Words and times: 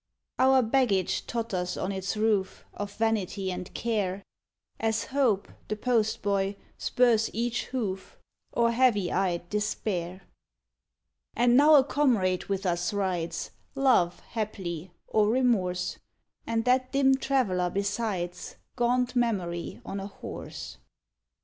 Our 0.39 0.63
baggage 0.63 1.27
totters 1.27 1.77
on 1.77 1.91
its 1.91 2.17
roof, 2.17 2.65
Of 2.73 2.91
Vanity 2.95 3.51
and 3.51 3.71
Care, 3.75 4.23
As 4.79 5.03
Hope, 5.05 5.47
the 5.67 5.75
postboy, 5.75 6.55
spurs 6.75 7.29
each 7.33 7.65
hoof, 7.65 8.17
Or 8.51 8.71
heavy 8.71 9.11
eyed 9.11 9.47
Despair. 9.51 10.23
And 11.35 11.55
now 11.55 11.75
a 11.75 11.83
comrade 11.83 12.45
with 12.45 12.65
us 12.65 12.91
rides, 12.93 13.51
Love, 13.75 14.21
haply, 14.21 14.91
or 15.05 15.29
Remorse; 15.29 15.99
And 16.47 16.65
that 16.65 16.91
dim 16.91 17.13
traveler 17.17 17.69
besides, 17.69 18.55
Gaunt 18.75 19.15
Memory 19.15 19.81
on 19.85 19.99
a 19.99 20.07
horse. 20.07 20.79